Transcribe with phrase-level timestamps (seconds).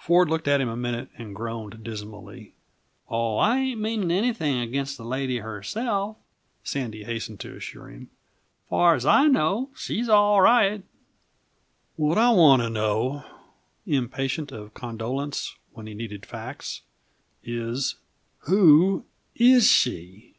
[0.00, 2.52] Ford looked at him a minute and groaned dismally.
[3.08, 6.16] "Oh, I ain't meaning anything against the lady herself,"
[6.64, 8.10] Sandy hastened to assure him.
[8.68, 10.82] "Far as I know, she's all right"
[11.96, 13.34] "What I want to know," Ford broke
[13.86, 16.82] in, impatient of condolence when he needed facts,
[17.44, 17.94] "is,
[18.48, 19.04] who
[19.36, 20.34] is she?